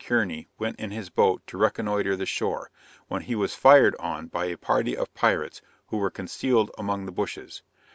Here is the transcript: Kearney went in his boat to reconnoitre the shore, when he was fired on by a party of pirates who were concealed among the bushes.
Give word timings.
Kearney 0.03 0.47
went 0.57 0.79
in 0.79 0.89
his 0.89 1.11
boat 1.11 1.45
to 1.45 1.59
reconnoitre 1.59 2.15
the 2.15 2.25
shore, 2.25 2.71
when 3.07 3.21
he 3.21 3.35
was 3.35 3.53
fired 3.53 3.95
on 3.97 4.29
by 4.29 4.45
a 4.45 4.57
party 4.57 4.97
of 4.97 5.13
pirates 5.13 5.61
who 5.89 5.97
were 5.97 6.09
concealed 6.09 6.71
among 6.75 7.05
the 7.05 7.11
bushes. 7.11 7.61